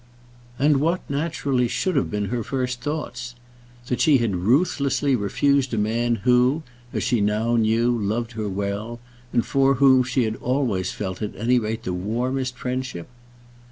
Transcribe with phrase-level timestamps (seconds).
[0.57, 3.35] And what naturally should have been her first thoughts?
[3.85, 8.99] that she had ruthlessly refused a man who, as she now knew, loved her well,
[9.31, 13.09] and for whom she had always felt at any rate the warmest friendship?